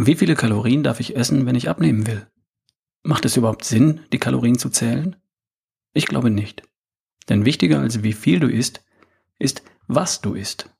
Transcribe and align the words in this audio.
Wie 0.00 0.14
viele 0.14 0.36
Kalorien 0.36 0.84
darf 0.84 1.00
ich 1.00 1.16
essen, 1.16 1.44
wenn 1.44 1.56
ich 1.56 1.68
abnehmen 1.68 2.06
will? 2.06 2.24
Macht 3.02 3.24
es 3.24 3.36
überhaupt 3.36 3.64
Sinn, 3.64 4.02
die 4.12 4.20
Kalorien 4.20 4.56
zu 4.56 4.70
zählen? 4.70 5.16
Ich 5.92 6.06
glaube 6.06 6.30
nicht. 6.30 6.62
Denn 7.28 7.44
wichtiger 7.44 7.80
als 7.80 8.04
wie 8.04 8.12
viel 8.12 8.38
du 8.38 8.46
isst, 8.46 8.84
ist, 9.40 9.64
was 9.88 10.20
du 10.20 10.34
isst. 10.34 10.70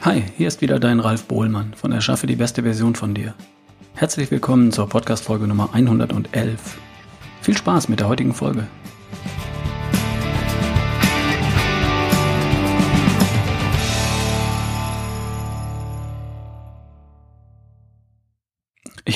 Hi, 0.00 0.24
hier 0.38 0.48
ist 0.48 0.62
wieder 0.62 0.80
dein 0.80 0.98
Ralf 0.98 1.24
Bohlmann 1.24 1.74
von 1.74 1.92
Erschaffe 1.92 2.26
die 2.26 2.36
beste 2.36 2.62
Version 2.62 2.94
von 2.94 3.12
dir. 3.12 3.34
Herzlich 3.92 4.30
willkommen 4.30 4.72
zur 4.72 4.88
Podcast-Folge 4.88 5.46
Nummer 5.46 5.74
111. 5.74 6.78
Viel 7.42 7.56
Spaß 7.58 7.90
mit 7.90 8.00
der 8.00 8.08
heutigen 8.08 8.32
Folge. 8.32 8.66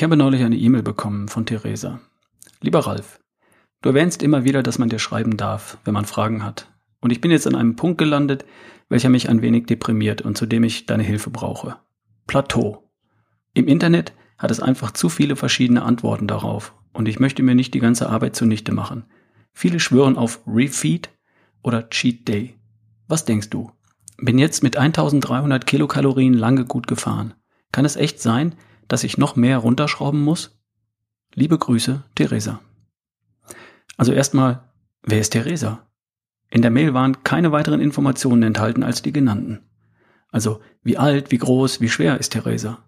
Ich 0.03 0.05
habe 0.05 0.17
neulich 0.17 0.43
eine 0.43 0.57
E-Mail 0.57 0.83
bekommen 0.83 1.29
von 1.29 1.47
Theresa. 1.47 2.01
Lieber 2.61 2.81
Ralf, 2.81 3.21
du 3.83 3.91
erwähnst 3.91 4.25
immer 4.25 4.43
wieder, 4.43 4.65
dass 4.65 4.77
man 4.77 4.89
dir 4.89 4.99
schreiben 4.99 5.37
darf, 5.37 5.79
wenn 5.85 5.95
man 5.95 6.07
Fragen 6.07 6.45
hat. 6.45 6.67
Und 6.99 7.13
ich 7.13 7.21
bin 7.21 7.31
jetzt 7.31 7.47
an 7.47 7.55
einem 7.55 7.77
Punkt 7.77 7.99
gelandet, 7.99 8.45
welcher 8.89 9.11
mich 9.11 9.29
ein 9.29 9.43
wenig 9.43 9.67
deprimiert 9.67 10.21
und 10.21 10.37
zu 10.37 10.45
dem 10.45 10.65
ich 10.65 10.87
deine 10.87 11.05
Hilfe 11.05 11.31
brauche. 11.31 11.77
Plateau. 12.27 12.91
Im 13.55 13.69
Internet 13.69 14.13
hat 14.39 14.51
es 14.51 14.59
einfach 14.59 14.91
zu 14.91 15.09
viele 15.09 15.37
verschiedene 15.37 15.83
Antworten 15.83 16.27
darauf 16.27 16.75
und 16.93 17.07
ich 17.07 17.21
möchte 17.21 17.45
mir 17.45 17.55
nicht 17.55 17.73
die 17.73 17.79
ganze 17.79 18.09
Arbeit 18.09 18.35
zunichte 18.35 18.73
machen. 18.73 19.05
Viele 19.53 19.79
schwören 19.79 20.17
auf 20.17 20.41
Refeed 20.49 21.11
oder 21.63 21.89
Cheat 21.91 22.27
Day. 22.27 22.57
Was 23.07 23.25
denkst 23.25 23.51
du? 23.51 23.71
Bin 24.17 24.41
jetzt 24.41 24.65
mit 24.65 24.77
1300 24.77 25.65
Kilokalorien 25.65 26.35
lange 26.35 26.65
gut 26.65 26.89
gefahren. 26.89 27.35
Kann 27.71 27.85
es 27.85 27.95
echt 27.95 28.21
sein, 28.21 28.57
dass 28.93 29.05
ich 29.05 29.17
noch 29.17 29.37
mehr 29.37 29.57
runterschrauben 29.57 30.21
muss? 30.21 30.61
Liebe 31.33 31.57
Grüße, 31.57 32.05
Theresa. 32.15 32.61
Also 33.97 34.13
erstmal, 34.13 34.69
wer 35.03 35.19
ist 35.19 35.31
Theresa? 35.31 35.89
In 36.51 36.61
der 36.61 36.71
Mail 36.71 36.93
waren 36.93 37.25
keine 37.25 37.53
weiteren 37.53 37.81
Informationen 37.81 38.43
enthalten 38.43 38.83
als 38.83 39.01
die 39.01 39.11
genannten. 39.11 39.63
Also, 40.29 40.61
wie 40.83 40.99
alt, 40.99 41.31
wie 41.31 41.39
groß, 41.39 41.81
wie 41.81 41.89
schwer 41.89 42.21
ist 42.21 42.35
Theresa? 42.35 42.85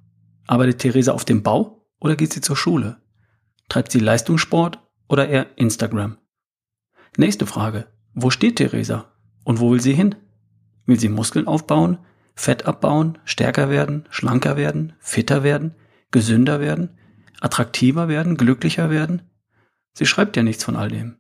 Arbeitet 0.47 0.81
Theresa 0.81 1.13
auf 1.13 1.25
dem 1.25 1.43
Bau 1.43 1.87
oder 2.01 2.17
geht 2.17 2.35
sie 2.35 2.43
zur 2.43 2.59
Schule? 2.59 3.01
Treibt 3.71 3.91
sie 3.91 4.01
Leistungssport 4.01 4.81
oder 5.09 5.27
eher 5.31 5.57
Instagram? 5.57 6.19
Nächste 7.17 7.47
Frage. 7.47 7.87
Wo 8.13 8.29
steht 8.29 8.57
Theresa? 8.57 9.11
Und 9.43 9.59
wo 9.59 9.71
will 9.71 9.81
sie 9.81 9.95
hin? 9.95 10.17
Will 10.85 11.01
sie 11.01 11.09
Muskeln 11.09 11.47
aufbauen, 11.47 11.97
Fett 12.35 12.67
abbauen, 12.67 13.17
stärker 13.25 13.71
werden, 13.71 14.07
schlanker 14.11 14.59
werden, 14.59 14.93
fitter 14.99 15.43
werden? 15.45 15.75
Gesünder 16.15 16.61
werden, 16.61 16.91
attraktiver 17.41 18.09
werden, 18.09 18.37
glücklicher 18.37 18.89
werden? 18.89 19.23
Sie 19.93 20.07
schreibt 20.07 20.37
ja 20.37 20.45
nichts 20.45 20.65
von 20.65 20.77
all 20.77 20.89
dem. 20.89 21.17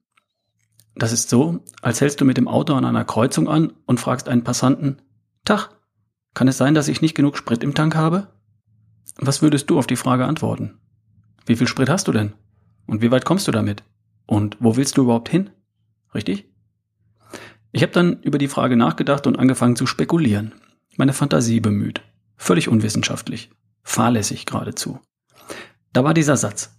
Das 0.95 1.12
ist 1.12 1.28
so, 1.28 1.64
als 1.83 2.01
hältst 2.01 2.20
du 2.20 2.25
mit 2.25 2.36
dem 2.36 2.47
Auto 2.47 2.75
an 2.75 2.84
einer 2.84 3.05
Kreuzung 3.05 3.48
an 3.48 3.73
und 3.86 3.98
fragst 3.98 4.28
einen 4.28 4.45
Passanten, 4.45 5.03
Tach, 5.45 5.70
kann 6.33 6.48
es 6.48 6.56
sein, 6.56 6.75
dass 6.75 6.89
ich 6.89 7.03
nicht 7.03 7.17
genug 7.17 7.36
Sprit 7.36 7.64
im 7.64 7.75
Tank 7.75 7.97
habe? 7.97 8.28
Was 9.17 9.42
würdest 9.42 9.69
du 9.69 9.78
auf 9.78 9.89
die 9.89 9.97
Frage 9.97 10.27
antworten? 10.27 10.78
Wie 11.45 11.56
viel 11.56 11.69
Sprit 11.69 11.91
hast 11.91 12.06
du 12.06 12.12
denn? 12.12 12.33
Und 12.86 13.03
wie 13.03 13.11
weit 13.11 13.25
kommst 13.25 13.48
du 13.48 13.53
damit? 13.53 13.83
Und 14.27 14.56
wo 14.61 14.77
willst 14.77 14.97
du 14.97 15.03
überhaupt 15.03 15.29
hin? 15.29 15.51
Richtig? 16.14 16.48
Ich 17.73 17.83
habe 17.83 17.92
dann 17.92 18.23
über 18.23 18.39
die 18.39 18.48
Frage 18.48 18.77
nachgedacht 18.77 19.27
und 19.27 19.39
angefangen 19.39 19.77
zu 19.77 19.86
spekulieren. 19.86 20.55
Meine 20.97 21.12
Fantasie 21.12 21.58
bemüht. 21.58 22.01
Völlig 22.36 22.69
unwissenschaftlich 22.69 23.51
fahrlässig 23.84 24.46
geradezu. 24.46 24.98
Da 25.92 26.02
war 26.02 26.14
dieser 26.14 26.36
Satz. 26.36 26.77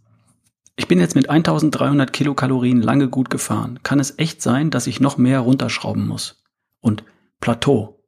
Ich 0.76 0.90
bin 0.90 1.00
jetzt 1.00 1.16
mit 1.16 1.30
1300 1.30 2.12
Kilokalorien 2.12 2.82
lange 2.82 3.08
gut 3.08 3.30
gefahren. 3.30 3.80
Kann 3.84 4.00
es 4.02 4.20
echt 4.20 4.42
sein, 4.42 4.72
dass 4.72 4.88
ich 4.88 5.00
noch 5.00 5.18
mehr 5.18 5.40
runterschrauben 5.40 6.06
muss? 6.06 6.44
Und 6.82 7.06
Plateau. 7.40 8.04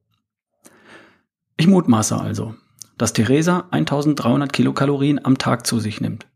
Ich 1.55 1.67
mutmaße 1.67 2.19
also, 2.19 2.55
dass 2.97 3.13
Theresa 3.13 3.67
1300 3.71 4.51
Kilokalorien 4.51 5.23
am 5.23 5.37
Tag 5.37 5.65
zu 5.65 5.79
sich 5.79 6.01
nimmt. 6.01 6.27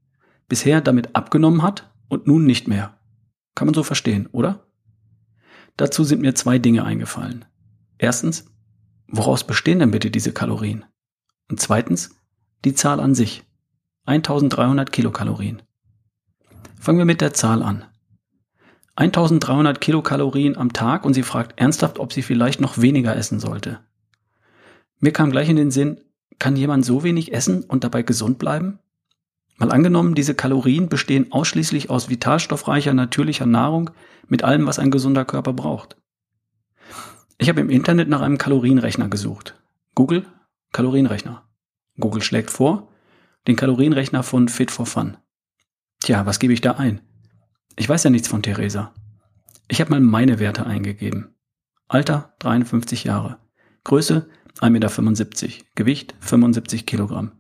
Bisher 0.48 0.80
damit 0.80 1.16
abgenommen 1.16 1.64
hat 1.64 1.92
und 2.08 2.28
nun 2.28 2.46
nicht 2.46 2.68
mehr. 2.68 2.98
Kann 3.56 3.68
man 3.68 3.74
so 3.74 3.84
verstehen, 3.84 4.28
oder? 4.32 4.68
Dazu 5.76 6.04
sind 6.04 6.22
mir 6.22 6.36
zwei 6.36 6.60
Dinge 6.60 6.86
eingefallen. 6.86 7.46
Erstens, 7.98 8.46
woraus 9.08 9.46
bestehen 9.46 9.80
denn 9.80 9.92
bitte 9.92 10.12
diese 10.12 10.32
Kalorien? 10.32 10.86
Und 11.50 11.60
zweitens, 11.60 12.16
die 12.64 12.76
Zahl 12.76 13.00
an 13.00 13.16
sich. 13.16 13.44
1300 14.06 14.92
Kilokalorien. 14.92 15.62
Fangen 16.80 17.00
wir 17.00 17.06
mit 17.06 17.22
der 17.22 17.34
Zahl 17.34 17.64
an. 17.64 17.86
1300 18.96 19.82
Kilokalorien 19.82 20.58
am 20.58 20.74
Tag 20.74 21.06
und 21.06 21.14
sie 21.14 21.24
fragt 21.24 21.60
ernsthaft, 21.60 21.98
ob 21.98 22.14
sie 22.14 22.22
vielleicht 22.22 22.62
noch 22.62 22.80
weniger 22.80 23.16
essen 23.16 23.40
sollte. 23.40 23.80
Mir 25.00 25.12
kam 25.12 25.32
gleich 25.32 25.50
in 25.50 25.56
den 25.56 25.72
Sinn, 25.72 26.02
kann 26.38 26.56
jemand 26.56 26.86
so 26.86 27.04
wenig 27.04 27.34
essen 27.34 27.64
und 27.64 27.84
dabei 27.84 28.04
gesund 28.04 28.38
bleiben? 28.38 28.80
Mal 29.58 29.72
angenommen, 29.72 30.16
diese 30.16 30.36
Kalorien 30.36 30.90
bestehen 30.90 31.32
ausschließlich 31.32 31.90
aus 31.90 32.10
vitalstoffreicher 32.10 32.94
natürlicher 32.94 33.46
Nahrung 33.46 33.92
mit 34.28 34.44
allem, 34.44 34.68
was 34.68 34.80
ein 34.80 34.92
gesunder 34.92 35.26
Körper 35.26 35.54
braucht. 35.54 35.98
Ich 37.38 37.50
habe 37.50 37.62
im 37.62 37.70
Internet 37.70 38.10
nach 38.10 38.22
einem 38.22 38.38
Kalorienrechner 38.38 39.08
gesucht. 39.08 39.56
Google 39.96 40.26
Kalorienrechner. 40.74 41.44
Google 42.02 42.22
schlägt 42.22 42.52
vor, 42.52 42.90
den 43.48 43.56
Kalorienrechner 43.56 44.24
von 44.24 44.50
Fit 44.50 44.72
for 44.72 44.86
Fun. 44.86 45.16
Tja, 46.02 46.26
was 46.26 46.40
gebe 46.40 46.52
ich 46.52 46.62
da 46.62 46.74
ein? 46.74 47.00
Ich 47.78 47.88
weiß 47.88 48.04
ja 48.04 48.10
nichts 48.10 48.28
von 48.28 48.44
Theresa. 48.44 48.94
Ich 49.70 49.80
habe 49.80 49.92
mal 49.92 50.02
meine 50.02 50.40
Werte 50.40 50.66
eingegeben. 50.66 51.36
Alter 51.88 52.36
53 52.40 53.06
Jahre. 53.06 53.38
Größe 53.86 54.28
1,75 54.60 55.46
Meter. 55.46 55.64
Gewicht 55.76 56.16
75 56.20 56.86
Kilogramm. 56.86 57.32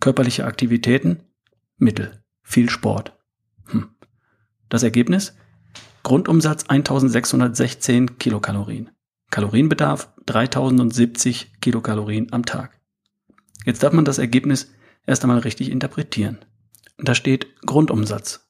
Körperliche 0.00 0.44
Aktivitäten 0.44 1.22
Mittel. 1.76 2.22
Viel 2.42 2.70
Sport. 2.70 3.16
Hm. 3.66 3.90
Das 4.68 4.82
Ergebnis? 4.82 5.36
Grundumsatz 6.02 6.64
1616 6.68 8.18
Kilokalorien. 8.18 8.90
Kalorienbedarf 9.30 10.12
3070 10.26 11.60
Kilokalorien 11.60 12.32
am 12.32 12.44
Tag. 12.44 12.77
Jetzt 13.68 13.82
darf 13.82 13.92
man 13.92 14.06
das 14.06 14.16
Ergebnis 14.16 14.72
erst 15.06 15.24
einmal 15.24 15.40
richtig 15.40 15.70
interpretieren. 15.70 16.38
Da 16.96 17.14
steht 17.14 17.54
Grundumsatz. 17.66 18.48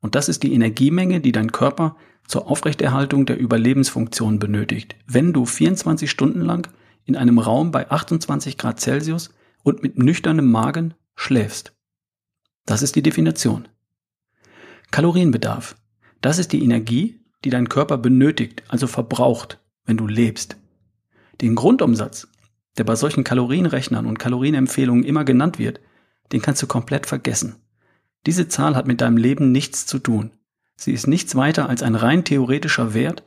Und 0.00 0.16
das 0.16 0.28
ist 0.28 0.42
die 0.42 0.52
Energiemenge, 0.52 1.20
die 1.20 1.30
dein 1.30 1.52
Körper 1.52 1.94
zur 2.26 2.50
Aufrechterhaltung 2.50 3.26
der 3.26 3.38
Überlebensfunktion 3.38 4.40
benötigt, 4.40 4.96
wenn 5.06 5.32
du 5.32 5.46
24 5.46 6.10
Stunden 6.10 6.40
lang 6.40 6.68
in 7.04 7.14
einem 7.14 7.38
Raum 7.38 7.70
bei 7.70 7.88
28 7.88 8.58
Grad 8.58 8.80
Celsius 8.80 9.32
und 9.62 9.84
mit 9.84 9.98
nüchternem 9.98 10.50
Magen 10.50 10.94
schläfst. 11.14 11.72
Das 12.64 12.82
ist 12.82 12.96
die 12.96 13.02
Definition. 13.02 13.68
Kalorienbedarf. 14.90 15.76
Das 16.22 16.40
ist 16.40 16.52
die 16.52 16.64
Energie, 16.64 17.20
die 17.44 17.50
dein 17.50 17.68
Körper 17.68 17.98
benötigt, 17.98 18.64
also 18.66 18.88
verbraucht, 18.88 19.60
wenn 19.84 19.96
du 19.96 20.08
lebst. 20.08 20.56
Den 21.40 21.54
Grundumsatz, 21.54 22.26
der 22.78 22.84
bei 22.84 22.96
solchen 22.96 23.24
Kalorienrechnern 23.24 24.06
und 24.06 24.18
Kalorienempfehlungen 24.18 25.04
immer 25.04 25.24
genannt 25.24 25.58
wird, 25.58 25.80
den 26.32 26.42
kannst 26.42 26.62
du 26.62 26.66
komplett 26.66 27.06
vergessen. 27.06 27.56
Diese 28.26 28.48
Zahl 28.48 28.74
hat 28.74 28.86
mit 28.86 29.00
deinem 29.00 29.16
Leben 29.16 29.52
nichts 29.52 29.86
zu 29.86 29.98
tun. 29.98 30.32
Sie 30.76 30.92
ist 30.92 31.06
nichts 31.06 31.36
weiter 31.36 31.68
als 31.68 31.82
ein 31.82 31.94
rein 31.94 32.24
theoretischer 32.24 32.92
Wert, 32.92 33.22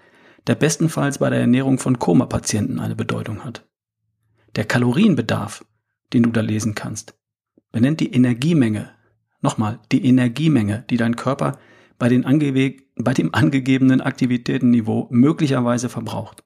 der 0.48 0.56
bestenfalls 0.56 1.18
bei 1.20 1.30
der 1.30 1.40
Ernährung 1.40 1.80
von 1.80 2.00
Koma-Patienten 2.00 2.80
eine 2.80 2.96
Bedeutung 2.96 3.44
hat. 3.44 3.68
Der 4.56 4.66
Kalorienbedarf, 4.66 5.66
den 6.14 6.24
du 6.24 6.32
da 6.32 6.42
lesen 6.42 6.76
kannst, 6.76 7.16
benennt 7.72 8.00
die 8.00 8.14
Energiemenge, 8.14 8.90
nochmal, 9.42 9.80
die 9.92 10.06
Energiemenge, 10.06 10.86
die 10.90 10.98
dein 10.98 11.16
Körper 11.16 11.60
bei, 11.98 12.10
den 12.10 12.26
ange 12.26 12.76
bei 12.96 13.14
dem 13.14 13.34
angegebenen 13.34 14.02
Aktivitätenniveau 14.02 15.08
möglicherweise 15.12 15.90
verbraucht. 15.90 16.44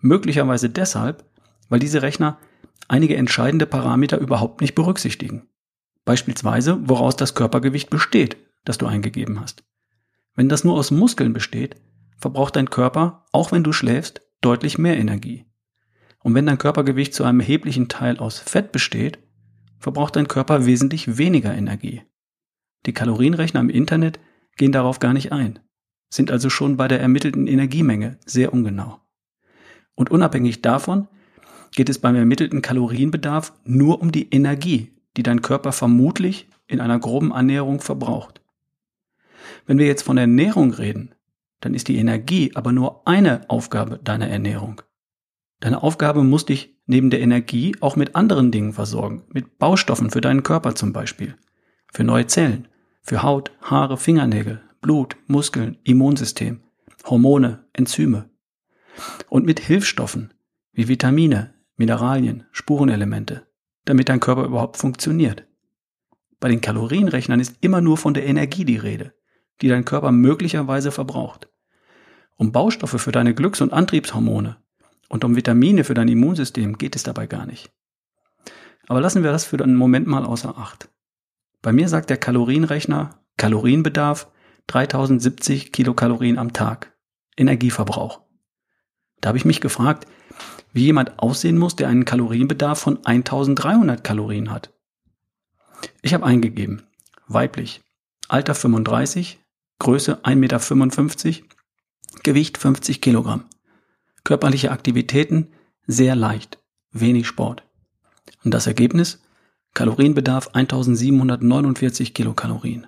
Möglicherweise 0.00 0.70
deshalb, 0.70 1.24
weil 1.68 1.78
diese 1.80 2.02
Rechner 2.02 2.38
einige 2.88 3.16
entscheidende 3.16 3.66
Parameter 3.66 4.18
überhaupt 4.18 4.60
nicht 4.60 4.74
berücksichtigen. 4.74 5.48
Beispielsweise, 6.04 6.78
woraus 6.88 7.16
das 7.16 7.34
Körpergewicht 7.34 7.90
besteht, 7.90 8.36
das 8.64 8.78
du 8.78 8.86
eingegeben 8.86 9.40
hast. 9.40 9.64
Wenn 10.34 10.48
das 10.48 10.64
nur 10.64 10.74
aus 10.74 10.90
Muskeln 10.90 11.32
besteht, 11.32 11.76
verbraucht 12.16 12.56
dein 12.56 12.70
Körper, 12.70 13.26
auch 13.32 13.52
wenn 13.52 13.64
du 13.64 13.72
schläfst, 13.72 14.22
deutlich 14.40 14.78
mehr 14.78 14.96
Energie. 14.96 15.44
Und 16.22 16.34
wenn 16.34 16.46
dein 16.46 16.58
Körpergewicht 16.58 17.14
zu 17.14 17.24
einem 17.24 17.40
erheblichen 17.40 17.88
Teil 17.88 18.18
aus 18.18 18.38
Fett 18.38 18.72
besteht, 18.72 19.18
verbraucht 19.78 20.16
dein 20.16 20.28
Körper 20.28 20.66
wesentlich 20.66 21.18
weniger 21.18 21.54
Energie. 21.54 22.02
Die 22.86 22.92
Kalorienrechner 22.92 23.60
im 23.60 23.70
Internet 23.70 24.18
gehen 24.56 24.72
darauf 24.72 24.98
gar 24.98 25.12
nicht 25.12 25.32
ein. 25.32 25.60
sind 26.10 26.30
also 26.30 26.48
schon 26.48 26.78
bei 26.78 26.88
der 26.88 27.00
ermittelten 27.00 27.46
Energiemenge 27.46 28.18
sehr 28.24 28.54
ungenau. 28.54 28.98
Und 29.94 30.10
unabhängig 30.10 30.62
davon 30.62 31.08
geht 31.78 31.88
es 31.88 32.00
beim 32.00 32.16
ermittelten 32.16 32.60
Kalorienbedarf 32.60 33.52
nur 33.62 34.00
um 34.00 34.10
die 34.10 34.30
Energie, 34.30 34.90
die 35.16 35.22
dein 35.22 35.42
Körper 35.42 35.70
vermutlich 35.70 36.48
in 36.66 36.80
einer 36.80 36.98
groben 36.98 37.32
Annäherung 37.32 37.80
verbraucht. 37.80 38.40
Wenn 39.64 39.78
wir 39.78 39.86
jetzt 39.86 40.02
von 40.02 40.18
Ernährung 40.18 40.74
reden, 40.74 41.14
dann 41.60 41.74
ist 41.74 41.86
die 41.86 41.98
Energie 41.98 42.50
aber 42.56 42.72
nur 42.72 43.06
eine 43.06 43.48
Aufgabe 43.48 44.00
deiner 44.02 44.26
Ernährung. 44.26 44.82
Deine 45.60 45.80
Aufgabe 45.80 46.24
muss 46.24 46.46
dich 46.46 46.76
neben 46.86 47.10
der 47.10 47.20
Energie 47.20 47.76
auch 47.78 47.94
mit 47.94 48.16
anderen 48.16 48.50
Dingen 48.50 48.72
versorgen, 48.72 49.22
mit 49.32 49.60
Baustoffen 49.60 50.10
für 50.10 50.20
deinen 50.20 50.42
Körper 50.42 50.74
zum 50.74 50.92
Beispiel, 50.92 51.36
für 51.92 52.02
neue 52.02 52.26
Zellen, 52.26 52.66
für 53.02 53.22
Haut, 53.22 53.52
Haare, 53.62 53.98
Fingernägel, 53.98 54.62
Blut, 54.80 55.16
Muskeln, 55.28 55.78
Immunsystem, 55.84 56.58
Hormone, 57.04 57.66
Enzyme 57.72 58.28
und 59.28 59.46
mit 59.46 59.60
Hilfsstoffen 59.60 60.34
wie 60.72 60.88
Vitamine, 60.88 61.54
Mineralien, 61.78 62.44
Spurenelemente, 62.50 63.46
damit 63.84 64.08
dein 64.08 64.20
Körper 64.20 64.44
überhaupt 64.44 64.76
funktioniert. 64.76 65.46
Bei 66.40 66.48
den 66.48 66.60
Kalorienrechnern 66.60 67.40
ist 67.40 67.56
immer 67.60 67.80
nur 67.80 67.96
von 67.96 68.14
der 68.14 68.26
Energie 68.26 68.64
die 68.64 68.76
Rede, 68.76 69.14
die 69.62 69.68
dein 69.68 69.84
Körper 69.84 70.10
möglicherweise 70.10 70.90
verbraucht. 70.90 71.48
Um 72.36 72.50
Baustoffe 72.50 73.00
für 73.00 73.12
deine 73.12 73.32
Glücks- 73.32 73.60
und 73.60 73.72
Antriebshormone 73.72 74.56
und 75.08 75.24
um 75.24 75.36
Vitamine 75.36 75.84
für 75.84 75.94
dein 75.94 76.08
Immunsystem 76.08 76.78
geht 76.78 76.96
es 76.96 77.04
dabei 77.04 77.28
gar 77.28 77.46
nicht. 77.46 77.70
Aber 78.88 79.00
lassen 79.00 79.22
wir 79.22 79.30
das 79.30 79.44
für 79.44 79.62
einen 79.62 79.76
Moment 79.76 80.08
mal 80.08 80.24
außer 80.24 80.58
Acht. 80.58 80.90
Bei 81.62 81.72
mir 81.72 81.88
sagt 81.88 82.10
der 82.10 82.16
Kalorienrechner 82.16 83.22
Kalorienbedarf 83.36 84.32
3070 84.66 85.72
Kilokalorien 85.72 86.38
am 86.38 86.52
Tag. 86.52 86.96
Energieverbrauch. 87.36 88.22
Da 89.20 89.28
habe 89.28 89.38
ich 89.38 89.44
mich 89.44 89.60
gefragt, 89.60 90.06
wie 90.72 90.84
jemand 90.84 91.18
aussehen 91.18 91.58
muss, 91.58 91.76
der 91.76 91.88
einen 91.88 92.04
Kalorienbedarf 92.04 92.78
von 92.78 93.04
1300 93.04 94.02
Kalorien 94.02 94.50
hat. 94.50 94.72
Ich 96.02 96.14
habe 96.14 96.26
eingegeben, 96.26 96.82
weiblich, 97.26 97.82
Alter 98.28 98.54
35, 98.54 99.38
Größe 99.78 100.24
1,55 100.24 101.26
Meter, 101.26 101.46
Gewicht 102.22 102.58
50 102.58 103.00
Kilogramm. 103.00 103.44
Körperliche 104.24 104.70
Aktivitäten 104.72 105.48
sehr 105.86 106.16
leicht, 106.16 106.58
wenig 106.90 107.26
Sport. 107.26 107.64
Und 108.44 108.52
das 108.52 108.66
Ergebnis? 108.66 109.22
Kalorienbedarf 109.74 110.48
1749 110.48 112.12
Kilokalorien. 112.14 112.86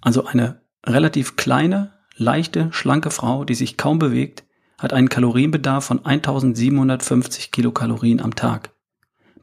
Also 0.00 0.24
eine 0.24 0.62
relativ 0.86 1.36
kleine, 1.36 1.92
leichte, 2.16 2.72
schlanke 2.72 3.10
Frau, 3.10 3.44
die 3.44 3.54
sich 3.54 3.76
kaum 3.76 3.98
bewegt, 3.98 4.44
hat 4.78 4.92
einen 4.92 5.08
Kalorienbedarf 5.08 5.84
von 5.84 6.04
1750 6.04 7.50
Kilokalorien 7.50 8.20
am 8.20 8.34
Tag. 8.34 8.70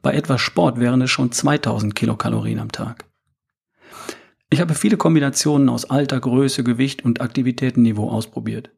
Bei 0.02 0.14
etwas 0.14 0.40
Sport 0.40 0.80
wären 0.80 1.02
es 1.02 1.10
schon 1.10 1.30
2000 1.30 1.94
Kilokalorien 1.94 2.58
am 2.58 2.72
Tag. 2.72 3.04
Ich 4.48 4.60
habe 4.60 4.74
viele 4.74 4.96
Kombinationen 4.96 5.68
aus 5.68 5.84
Alter, 5.84 6.20
Größe, 6.20 6.64
Gewicht 6.64 7.04
und 7.04 7.20
Aktivitätenniveau 7.20 8.08
ausprobiert. 8.08 8.70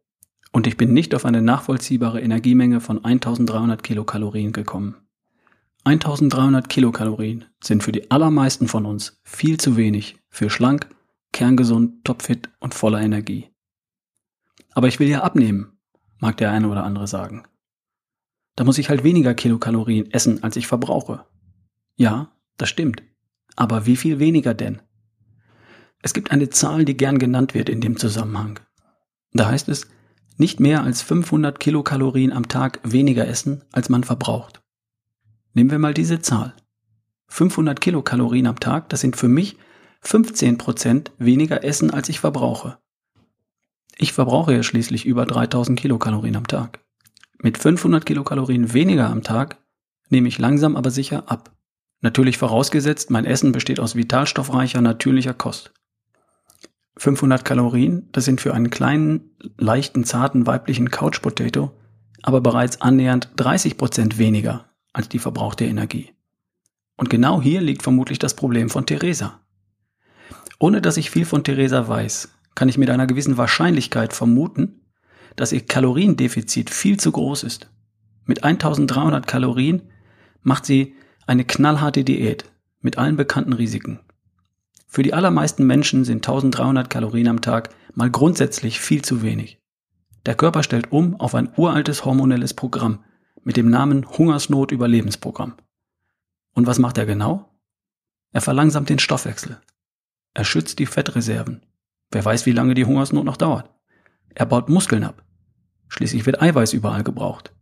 Und 0.50 0.66
ich 0.66 0.76
bin 0.76 0.94
nicht 0.94 1.14
auf 1.14 1.24
eine 1.24 1.42
nachvollziehbare 1.42 2.20
Energiemenge 2.20 2.80
von 2.80 3.04
1300 3.04 3.82
Kilokalorien 3.82 4.52
gekommen. 4.52 4.96
1300 5.84 6.68
Kilokalorien 6.68 7.44
sind 7.62 7.82
für 7.82 7.92
die 7.92 8.10
allermeisten 8.10 8.66
von 8.66 8.86
uns 8.86 9.20
viel 9.24 9.58
zu 9.58 9.76
wenig 9.76 10.16
für 10.28 10.50
schlank, 10.50 10.88
kerngesund, 11.32 12.04
topfit 12.04 12.48
und 12.60 12.74
voller 12.74 13.00
Energie. 13.00 13.50
Aber 14.72 14.88
ich 14.88 14.98
will 15.00 15.08
ja 15.08 15.22
abnehmen, 15.22 15.77
mag 16.18 16.36
der 16.36 16.50
eine 16.50 16.68
oder 16.68 16.84
andere 16.84 17.06
sagen. 17.06 17.44
Da 18.56 18.64
muss 18.64 18.78
ich 18.78 18.88
halt 18.88 19.04
weniger 19.04 19.34
Kilokalorien 19.34 20.10
essen, 20.10 20.42
als 20.42 20.56
ich 20.56 20.66
verbrauche. 20.66 21.24
Ja, 21.96 22.32
das 22.56 22.68
stimmt. 22.68 23.02
Aber 23.56 23.86
wie 23.86 23.96
viel 23.96 24.18
weniger 24.18 24.54
denn? 24.54 24.82
Es 26.02 26.14
gibt 26.14 26.30
eine 26.30 26.48
Zahl, 26.48 26.84
die 26.84 26.96
gern 26.96 27.18
genannt 27.18 27.54
wird 27.54 27.68
in 27.68 27.80
dem 27.80 27.96
Zusammenhang. 27.96 28.60
Da 29.32 29.48
heißt 29.48 29.68
es, 29.68 29.88
nicht 30.36 30.60
mehr 30.60 30.84
als 30.84 31.02
500 31.02 31.58
Kilokalorien 31.58 32.32
am 32.32 32.48
Tag 32.48 32.80
weniger 32.84 33.26
essen, 33.26 33.64
als 33.72 33.88
man 33.88 34.04
verbraucht. 34.04 34.62
Nehmen 35.54 35.70
wir 35.70 35.80
mal 35.80 35.94
diese 35.94 36.20
Zahl. 36.20 36.54
500 37.28 37.80
Kilokalorien 37.80 38.46
am 38.46 38.60
Tag, 38.60 38.88
das 38.88 39.00
sind 39.00 39.16
für 39.16 39.28
mich 39.28 39.56
15 40.00 40.58
Prozent 40.58 41.12
weniger 41.18 41.64
Essen, 41.64 41.90
als 41.90 42.08
ich 42.08 42.20
verbrauche. 42.20 42.78
Ich 43.98 44.12
verbrauche 44.12 44.54
ja 44.54 44.62
schließlich 44.62 45.04
über 45.04 45.26
3000 45.26 45.78
Kilokalorien 45.78 46.36
am 46.36 46.46
Tag. 46.46 46.80
Mit 47.42 47.58
500 47.58 48.06
Kilokalorien 48.06 48.72
weniger 48.72 49.10
am 49.10 49.22
Tag 49.22 49.58
nehme 50.08 50.28
ich 50.28 50.38
langsam 50.38 50.76
aber 50.76 50.90
sicher 50.90 51.30
ab. 51.30 51.54
Natürlich 52.00 52.38
vorausgesetzt, 52.38 53.10
mein 53.10 53.26
Essen 53.26 53.52
besteht 53.52 53.80
aus 53.80 53.96
vitalstoffreicher, 53.96 54.80
natürlicher 54.80 55.34
Kost. 55.34 55.72
500 56.96 57.44
Kalorien, 57.44 58.08
das 58.12 58.24
sind 58.24 58.40
für 58.40 58.54
einen 58.54 58.70
kleinen, 58.70 59.36
leichten, 59.56 60.04
zarten 60.04 60.46
weiblichen 60.46 60.90
Couch 60.90 61.20
Potato 61.20 61.72
aber 62.22 62.40
bereits 62.40 62.80
annähernd 62.80 63.30
30 63.36 63.76
Prozent 63.76 64.18
weniger 64.18 64.66
als 64.92 65.08
die 65.08 65.18
verbrauchte 65.18 65.64
Energie. 65.64 66.12
Und 66.96 67.10
genau 67.10 67.40
hier 67.40 67.60
liegt 67.60 67.82
vermutlich 67.82 68.18
das 68.18 68.34
Problem 68.34 68.70
von 68.70 68.86
Theresa. 68.86 69.40
Ohne 70.58 70.80
dass 70.80 70.96
ich 70.96 71.10
viel 71.10 71.24
von 71.24 71.44
Theresa 71.44 71.86
weiß, 71.86 72.28
kann 72.58 72.68
ich 72.68 72.76
mit 72.76 72.90
einer 72.90 73.06
gewissen 73.06 73.36
Wahrscheinlichkeit 73.36 74.12
vermuten, 74.12 74.80
dass 75.36 75.52
ihr 75.52 75.64
Kaloriendefizit 75.64 76.70
viel 76.70 76.96
zu 76.98 77.12
groß 77.12 77.44
ist. 77.44 77.70
Mit 78.24 78.42
1300 78.42 79.28
Kalorien 79.28 79.82
macht 80.42 80.66
sie 80.66 80.96
eine 81.28 81.44
knallharte 81.44 82.02
Diät 82.02 82.50
mit 82.80 82.98
allen 82.98 83.14
bekannten 83.14 83.52
Risiken. 83.52 84.00
Für 84.88 85.04
die 85.04 85.14
allermeisten 85.14 85.68
Menschen 85.68 86.04
sind 86.04 86.26
1300 86.26 86.90
Kalorien 86.90 87.28
am 87.28 87.42
Tag 87.42 87.70
mal 87.94 88.10
grundsätzlich 88.10 88.80
viel 88.80 89.02
zu 89.02 89.22
wenig. 89.22 89.60
Der 90.26 90.34
Körper 90.34 90.64
stellt 90.64 90.90
um 90.90 91.14
auf 91.20 91.36
ein 91.36 91.50
uraltes 91.56 92.04
hormonelles 92.04 92.54
Programm 92.54 93.04
mit 93.44 93.56
dem 93.56 93.70
Namen 93.70 94.04
Hungersnot-Überlebensprogramm. 94.04 95.54
Und 96.54 96.66
was 96.66 96.80
macht 96.80 96.98
er 96.98 97.06
genau? 97.06 97.48
Er 98.32 98.40
verlangsamt 98.40 98.88
den 98.88 98.98
Stoffwechsel. 98.98 99.60
Er 100.34 100.44
schützt 100.44 100.80
die 100.80 100.86
Fettreserven. 100.86 101.62
Wer 102.10 102.24
weiß, 102.24 102.46
wie 102.46 102.52
lange 102.52 102.74
die 102.74 102.84
Hungersnot 102.84 103.24
noch 103.24 103.36
dauert. 103.36 103.70
Er 104.34 104.46
baut 104.46 104.68
Muskeln 104.68 105.04
ab. 105.04 105.24
Schließlich 105.88 106.26
wird 106.26 106.40
Eiweiß 106.40 106.72
überall 106.72 107.02
gebraucht. 107.02 107.52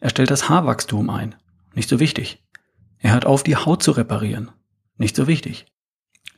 Er 0.00 0.10
stellt 0.10 0.30
das 0.30 0.48
Haarwachstum 0.48 1.10
ein. 1.10 1.34
Nicht 1.74 1.88
so 1.88 2.00
wichtig. 2.00 2.44
Er 2.98 3.12
hört 3.12 3.26
auf, 3.26 3.42
die 3.42 3.56
Haut 3.56 3.82
zu 3.82 3.92
reparieren. 3.92 4.50
Nicht 4.98 5.16
so 5.16 5.26
wichtig. 5.26 5.66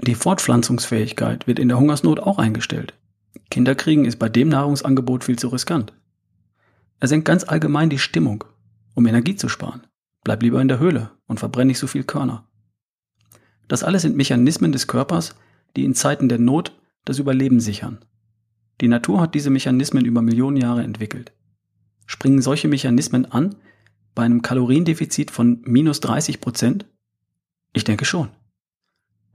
Die 0.00 0.14
Fortpflanzungsfähigkeit 0.14 1.46
wird 1.46 1.58
in 1.58 1.68
der 1.68 1.78
Hungersnot 1.78 2.20
auch 2.20 2.38
eingestellt. 2.38 2.94
Kinderkriegen 3.50 4.04
ist 4.04 4.18
bei 4.18 4.28
dem 4.28 4.48
Nahrungsangebot 4.48 5.24
viel 5.24 5.38
zu 5.38 5.48
riskant. 5.48 5.92
Er 7.00 7.08
senkt 7.08 7.24
ganz 7.24 7.44
allgemein 7.44 7.90
die 7.90 7.98
Stimmung, 7.98 8.44
um 8.94 9.06
Energie 9.06 9.36
zu 9.36 9.48
sparen. 9.48 9.86
Bleib 10.24 10.42
lieber 10.42 10.60
in 10.60 10.68
der 10.68 10.78
Höhle 10.78 11.10
und 11.26 11.38
verbrenne 11.38 11.68
nicht 11.68 11.78
so 11.78 11.86
viel 11.86 12.04
Körner. 12.04 12.48
Das 13.68 13.82
alles 13.82 14.02
sind 14.02 14.16
Mechanismen 14.16 14.72
des 14.72 14.86
Körpers, 14.86 15.34
die 15.76 15.84
in 15.84 15.94
Zeiten 15.94 16.28
der 16.28 16.38
Not 16.38 16.77
das 17.08 17.18
Überleben 17.18 17.60
sichern. 17.60 17.98
Die 18.80 18.88
Natur 18.88 19.20
hat 19.20 19.34
diese 19.34 19.50
Mechanismen 19.50 20.04
über 20.04 20.22
Millionen 20.22 20.56
Jahre 20.56 20.82
entwickelt. 20.82 21.32
Springen 22.06 22.42
solche 22.42 22.68
Mechanismen 22.68 23.26
an 23.26 23.56
bei 24.14 24.24
einem 24.24 24.42
Kaloriendefizit 24.42 25.30
von 25.30 25.62
minus 25.64 26.00
30 26.00 26.40
Prozent? 26.40 26.86
Ich 27.72 27.84
denke 27.84 28.04
schon. 28.04 28.28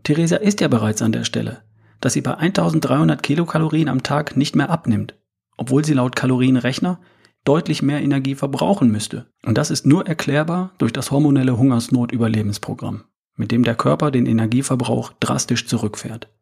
Theresa 0.04 0.36
ist 0.36 0.60
ja 0.60 0.68
bereits 0.68 1.02
an 1.02 1.12
der 1.12 1.24
Stelle, 1.24 1.64
dass 2.02 2.14
sie 2.14 2.22
bei 2.22 2.36
1300 2.36 3.24
Kilokalorien 3.24 3.88
am 3.88 4.04
Tag 4.04 4.36
nicht 4.36 4.56
mehr 4.56 4.70
abnimmt, 4.70 5.16
obwohl 5.58 5.86
sie 5.86 5.94
laut 5.94 6.16
Kalorienrechner 6.16 7.00
deutlich 7.46 7.82
mehr 7.82 8.02
Energie 8.02 8.36
verbrauchen 8.36 8.92
müsste. 8.92 9.28
Und 9.46 9.58
das 9.58 9.72
ist 9.72 9.86
nur 9.86 10.08
erklärbar 10.08 10.74
durch 10.78 10.94
das 10.94 11.12
hormonelle 11.12 11.58
Hungersnot-Überlebensprogramm, 11.58 13.04
mit 13.36 13.52
dem 13.52 13.64
der 13.64 13.76
Körper 13.76 14.12
den 14.12 14.26
Energieverbrauch 14.26 15.14
drastisch 15.20 15.68
zurückfährt. 15.68 16.33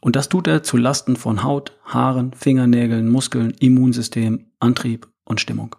Und 0.00 0.16
das 0.16 0.28
tut 0.28 0.46
er 0.46 0.62
zu 0.62 0.76
Lasten 0.76 1.16
von 1.16 1.42
Haut, 1.42 1.78
Haaren, 1.84 2.32
Fingernägeln, 2.32 3.08
Muskeln, 3.08 3.50
Immunsystem, 3.60 4.46
Antrieb 4.58 5.08
und 5.24 5.40
Stimmung. 5.40 5.76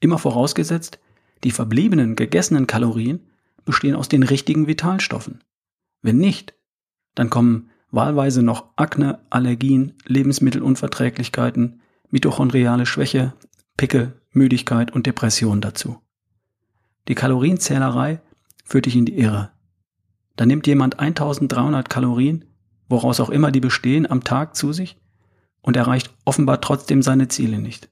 Immer 0.00 0.18
vorausgesetzt, 0.18 0.98
die 1.44 1.50
verbliebenen 1.50 2.14
gegessenen 2.14 2.66
Kalorien 2.66 3.20
bestehen 3.64 3.94
aus 3.94 4.08
den 4.08 4.22
richtigen 4.22 4.66
Vitalstoffen. 4.66 5.42
Wenn 6.02 6.18
nicht, 6.18 6.54
dann 7.14 7.30
kommen 7.30 7.70
wahlweise 7.90 8.42
noch 8.42 8.70
Akne, 8.76 9.20
Allergien, 9.30 9.94
Lebensmittelunverträglichkeiten, 10.06 11.80
mitochondriale 12.10 12.86
Schwäche, 12.86 13.34
Pickel, 13.76 14.20
Müdigkeit 14.32 14.92
und 14.92 15.06
Depression 15.06 15.60
dazu. 15.60 15.98
Die 17.08 17.14
Kalorienzählerei 17.14 18.20
führt 18.64 18.86
dich 18.86 18.96
in 18.96 19.06
die 19.06 19.18
Irre. 19.18 19.50
Da 20.36 20.46
nimmt 20.46 20.66
jemand 20.66 20.98
1300 20.98 21.88
Kalorien 21.90 22.44
woraus 22.88 23.20
auch 23.20 23.30
immer 23.30 23.50
die 23.50 23.60
bestehen, 23.60 24.10
am 24.10 24.24
Tag 24.24 24.56
zu 24.56 24.72
sich 24.72 24.98
und 25.60 25.76
erreicht 25.76 26.12
offenbar 26.24 26.60
trotzdem 26.60 27.02
seine 27.02 27.28
Ziele 27.28 27.58
nicht. 27.58 27.90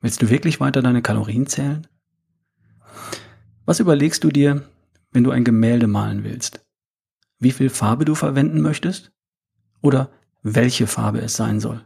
Willst 0.00 0.22
du 0.22 0.30
wirklich 0.30 0.60
weiter 0.60 0.82
deine 0.82 1.02
Kalorien 1.02 1.46
zählen? 1.46 1.86
Was 3.64 3.80
überlegst 3.80 4.24
du 4.24 4.30
dir, 4.30 4.68
wenn 5.12 5.24
du 5.24 5.30
ein 5.30 5.44
Gemälde 5.44 5.86
malen 5.86 6.24
willst? 6.24 6.64
Wie 7.38 7.52
viel 7.52 7.70
Farbe 7.70 8.04
du 8.04 8.14
verwenden 8.14 8.60
möchtest? 8.60 9.12
Oder 9.80 10.10
welche 10.42 10.86
Farbe 10.86 11.20
es 11.20 11.34
sein 11.34 11.60
soll? 11.60 11.84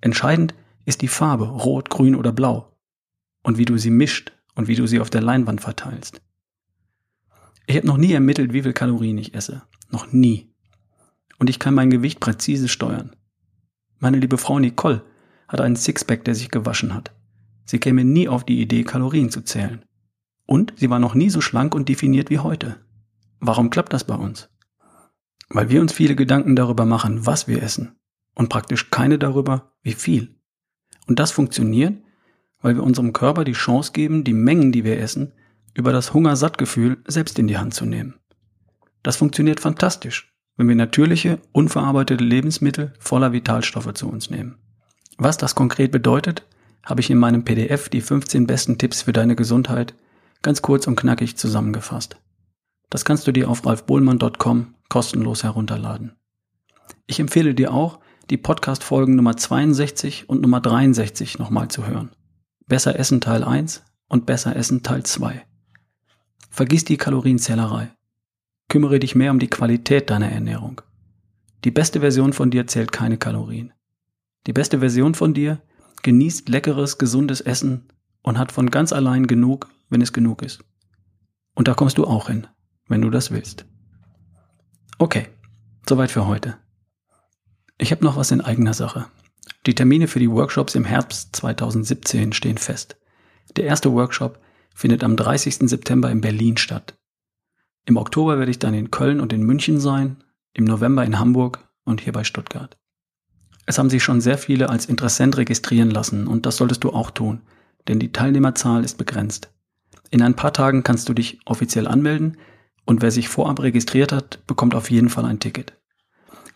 Entscheidend 0.00 0.54
ist 0.84 1.02
die 1.02 1.08
Farbe, 1.08 1.46
rot, 1.48 1.90
grün 1.90 2.14
oder 2.14 2.32
blau. 2.32 2.76
Und 3.42 3.58
wie 3.58 3.64
du 3.64 3.78
sie 3.78 3.90
mischt 3.90 4.32
und 4.54 4.68
wie 4.68 4.74
du 4.74 4.86
sie 4.86 5.00
auf 5.00 5.10
der 5.10 5.22
Leinwand 5.22 5.60
verteilst. 5.60 6.20
Ich 7.66 7.76
habe 7.76 7.86
noch 7.86 7.96
nie 7.96 8.12
ermittelt, 8.12 8.52
wie 8.52 8.62
viel 8.62 8.72
Kalorien 8.72 9.18
ich 9.18 9.34
esse. 9.34 9.62
Noch 9.90 10.12
nie. 10.12 10.52
Und 11.38 11.48
ich 11.50 11.58
kann 11.58 11.74
mein 11.74 11.90
Gewicht 11.90 12.20
präzise 12.20 12.68
steuern. 12.68 13.14
Meine 13.98 14.18
liebe 14.18 14.38
Frau 14.38 14.58
Nicole 14.58 15.02
hat 15.48 15.60
einen 15.60 15.76
Sixpack, 15.76 16.24
der 16.24 16.34
sich 16.34 16.50
gewaschen 16.50 16.94
hat. 16.94 17.14
Sie 17.64 17.78
käme 17.78 18.04
nie 18.04 18.28
auf 18.28 18.44
die 18.44 18.60
Idee, 18.60 18.84
Kalorien 18.84 19.30
zu 19.30 19.42
zählen. 19.42 19.84
Und 20.46 20.72
sie 20.76 20.90
war 20.90 20.98
noch 20.98 21.14
nie 21.14 21.30
so 21.30 21.40
schlank 21.40 21.74
und 21.74 21.88
definiert 21.88 22.30
wie 22.30 22.38
heute. 22.38 22.76
Warum 23.40 23.70
klappt 23.70 23.92
das 23.92 24.04
bei 24.04 24.14
uns? 24.14 24.48
Weil 25.48 25.68
wir 25.68 25.80
uns 25.80 25.92
viele 25.92 26.16
Gedanken 26.16 26.56
darüber 26.56 26.84
machen, 26.84 27.26
was 27.26 27.48
wir 27.48 27.62
essen 27.62 27.98
und 28.34 28.48
praktisch 28.48 28.90
keine 28.90 29.18
darüber, 29.18 29.72
wie 29.82 29.92
viel. 29.92 30.36
Und 31.06 31.18
das 31.18 31.30
funktioniert, 31.30 32.00
weil 32.60 32.76
wir 32.76 32.82
unserem 32.82 33.12
Körper 33.12 33.44
die 33.44 33.52
Chance 33.52 33.92
geben, 33.92 34.24
die 34.24 34.32
Mengen, 34.32 34.72
die 34.72 34.84
wir 34.84 34.98
essen, 34.98 35.32
über 35.74 35.92
das 35.92 36.14
Hungersattgefühl 36.14 37.02
selbst 37.06 37.38
in 37.38 37.46
die 37.46 37.58
Hand 37.58 37.74
zu 37.74 37.84
nehmen. 37.84 38.14
Das 39.02 39.16
funktioniert 39.16 39.60
fantastisch, 39.60 40.34
wenn 40.58 40.68
wir 40.68 40.74
natürliche, 40.74 41.38
unverarbeitete 41.52 42.22
Lebensmittel 42.22 42.92
voller 42.98 43.32
Vitalstoffe 43.32 43.94
zu 43.94 44.08
uns 44.08 44.28
nehmen. 44.28 44.58
Was 45.16 45.38
das 45.38 45.54
konkret 45.54 45.92
bedeutet, 45.92 46.44
habe 46.84 47.00
ich 47.00 47.10
in 47.10 47.18
meinem 47.18 47.44
PDF 47.44 47.88
die 47.88 48.00
15 48.00 48.46
besten 48.46 48.76
Tipps 48.76 49.02
für 49.02 49.12
deine 49.12 49.36
Gesundheit 49.36 49.94
ganz 50.42 50.60
kurz 50.60 50.86
und 50.86 50.96
knackig 50.96 51.36
zusammengefasst. 51.36 52.16
Das 52.90 53.04
kannst 53.04 53.26
du 53.26 53.32
dir 53.32 53.48
auf 53.48 53.64
ralfbohlmann.com 53.64 54.74
kostenlos 54.88 55.44
herunterladen. 55.44 56.16
Ich 57.06 57.20
empfehle 57.20 57.54
dir 57.54 57.72
auch, 57.72 58.00
die 58.30 58.36
Podcast-Folgen 58.36 59.16
Nummer 59.16 59.36
62 59.36 60.28
und 60.28 60.42
Nummer 60.42 60.60
63 60.60 61.38
nochmal 61.38 61.68
zu 61.68 61.86
hören. 61.86 62.10
Besser 62.66 62.98
Essen 62.98 63.20
Teil 63.20 63.44
1 63.44 63.82
und 64.08 64.26
Besser 64.26 64.56
Essen 64.56 64.82
Teil 64.82 65.04
2. 65.04 65.46
Vergiss 66.50 66.84
die 66.84 66.96
Kalorienzählerei. 66.96 67.90
Kümmere 68.68 68.98
dich 68.98 69.14
mehr 69.14 69.30
um 69.30 69.38
die 69.38 69.48
Qualität 69.48 70.10
deiner 70.10 70.30
Ernährung. 70.30 70.82
Die 71.64 71.70
beste 71.70 72.00
Version 72.00 72.32
von 72.34 72.50
dir 72.50 72.66
zählt 72.66 72.92
keine 72.92 73.16
Kalorien. 73.16 73.72
Die 74.46 74.52
beste 74.52 74.80
Version 74.80 75.14
von 75.14 75.32
dir 75.32 75.60
genießt 76.02 76.48
leckeres, 76.48 76.98
gesundes 76.98 77.40
Essen 77.40 77.88
und 78.22 78.38
hat 78.38 78.52
von 78.52 78.70
ganz 78.70 78.92
allein 78.92 79.26
genug, 79.26 79.68
wenn 79.88 80.02
es 80.02 80.12
genug 80.12 80.42
ist. 80.42 80.62
Und 81.54 81.66
da 81.66 81.74
kommst 81.74 81.98
du 81.98 82.04
auch 82.04 82.28
hin, 82.28 82.46
wenn 82.88 83.00
du 83.00 83.10
das 83.10 83.30
willst. 83.30 83.64
Okay, 84.98 85.28
soweit 85.88 86.10
für 86.10 86.26
heute. 86.26 86.58
Ich 87.78 87.90
habe 87.90 88.04
noch 88.04 88.16
was 88.16 88.30
in 88.30 88.40
eigener 88.40 88.74
Sache. 88.74 89.06
Die 89.66 89.74
Termine 89.74 90.08
für 90.08 90.18
die 90.18 90.30
Workshops 90.30 90.74
im 90.74 90.84
Herbst 90.84 91.34
2017 91.36 92.32
stehen 92.32 92.58
fest. 92.58 92.96
Der 93.56 93.64
erste 93.64 93.92
Workshop 93.92 94.40
findet 94.74 95.02
am 95.02 95.16
30. 95.16 95.68
September 95.68 96.10
in 96.10 96.20
Berlin 96.20 96.56
statt. 96.56 96.97
Im 97.88 97.96
Oktober 97.96 98.38
werde 98.38 98.50
ich 98.50 98.58
dann 98.58 98.74
in 98.74 98.90
Köln 98.90 99.18
und 99.18 99.32
in 99.32 99.42
München 99.42 99.80
sein, 99.80 100.22
im 100.52 100.64
November 100.64 101.06
in 101.06 101.18
Hamburg 101.18 101.66
und 101.84 102.02
hier 102.02 102.12
bei 102.12 102.22
Stuttgart. 102.22 102.76
Es 103.64 103.78
haben 103.78 103.88
sich 103.88 104.04
schon 104.04 104.20
sehr 104.20 104.36
viele 104.36 104.68
als 104.68 104.84
Interessent 104.84 105.38
registrieren 105.38 105.90
lassen 105.90 106.26
und 106.26 106.44
das 106.44 106.58
solltest 106.58 106.84
du 106.84 106.90
auch 106.90 107.10
tun, 107.10 107.40
denn 107.88 107.98
die 107.98 108.12
Teilnehmerzahl 108.12 108.84
ist 108.84 108.98
begrenzt. 108.98 109.54
In 110.10 110.20
ein 110.20 110.36
paar 110.36 110.52
Tagen 110.52 110.82
kannst 110.82 111.08
du 111.08 111.14
dich 111.14 111.40
offiziell 111.46 111.88
anmelden 111.88 112.36
und 112.84 113.00
wer 113.00 113.10
sich 113.10 113.30
vorab 113.30 113.62
registriert 113.62 114.12
hat, 114.12 114.46
bekommt 114.46 114.74
auf 114.74 114.90
jeden 114.90 115.08
Fall 115.08 115.24
ein 115.24 115.40
Ticket. 115.40 115.72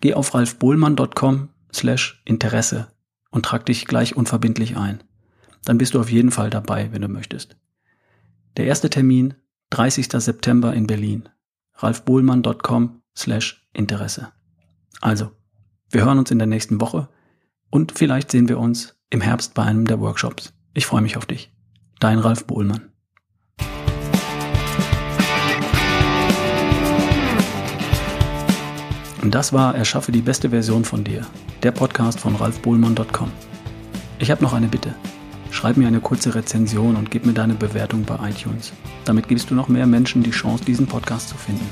Geh 0.02 0.12
auf 0.12 0.34
ralfbohlmann.com 0.34 1.48
slash 1.72 2.20
Interesse 2.26 2.88
und 3.30 3.46
trag 3.46 3.64
dich 3.64 3.86
gleich 3.86 4.16
unverbindlich 4.16 4.76
ein. 4.76 5.02
Dann 5.64 5.78
bist 5.78 5.94
du 5.94 6.00
auf 6.00 6.10
jeden 6.10 6.30
Fall 6.30 6.50
dabei, 6.50 6.92
wenn 6.92 7.00
du 7.00 7.08
möchtest. 7.08 7.56
Der 8.58 8.66
erste 8.66 8.90
Termin 8.90 9.32
30. 9.72 10.20
September 10.20 10.74
in 10.74 10.86
Berlin. 10.86 11.30
ralfbohlmann.com 11.76 13.00
slash 13.16 13.66
Interesse. 13.72 14.30
Also, 15.00 15.30
wir 15.90 16.04
hören 16.04 16.18
uns 16.18 16.30
in 16.30 16.38
der 16.38 16.46
nächsten 16.46 16.78
Woche 16.78 17.08
und 17.70 17.92
vielleicht 17.92 18.30
sehen 18.30 18.50
wir 18.50 18.58
uns 18.58 18.94
im 19.08 19.22
Herbst 19.22 19.54
bei 19.54 19.62
einem 19.62 19.86
der 19.86 19.98
Workshops. 19.98 20.52
Ich 20.74 20.84
freue 20.84 21.00
mich 21.00 21.16
auf 21.16 21.24
dich. 21.24 21.54
Dein 22.00 22.18
Ralf 22.18 22.46
Bohlmann. 22.46 22.90
Und 29.22 29.34
das 29.34 29.54
war 29.54 29.74
Erschaffe 29.74 30.12
die 30.12 30.20
beste 30.20 30.50
Version 30.50 30.84
von 30.84 31.02
dir, 31.02 31.26
der 31.62 31.72
Podcast 31.72 32.20
von 32.20 32.36
ralfbohlmann.com. 32.36 33.32
Ich 34.18 34.30
habe 34.30 34.42
noch 34.42 34.52
eine 34.52 34.68
Bitte. 34.68 34.94
Schreib 35.52 35.76
mir 35.76 35.86
eine 35.86 36.00
kurze 36.00 36.34
Rezension 36.34 36.96
und 36.96 37.10
gib 37.10 37.26
mir 37.26 37.34
deine 37.34 37.54
Bewertung 37.54 38.04
bei 38.04 38.30
iTunes. 38.30 38.72
Damit 39.04 39.28
gibst 39.28 39.50
du 39.50 39.54
noch 39.54 39.68
mehr 39.68 39.86
Menschen 39.86 40.22
die 40.22 40.30
Chance, 40.30 40.64
diesen 40.64 40.86
Podcast 40.86 41.28
zu 41.28 41.36
finden. 41.36 41.68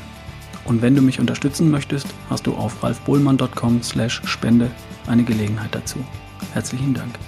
Und 0.67 0.83
wenn 0.83 0.95
du 0.95 1.03
mich 1.03 1.19
unterstützen 1.19 1.71
möchtest, 1.71 2.07
hast 2.29 2.47
du 2.47 2.55
auf 2.55 2.83
ralfbohlmann.com 2.83 3.83
slash 3.83 4.21
Spende 4.25 4.71
eine 5.07 5.25
Gelegenheit 5.25 5.75
dazu. 5.75 5.99
Herzlichen 6.53 6.93
Dank. 6.95 7.19